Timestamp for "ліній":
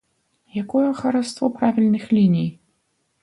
2.13-2.47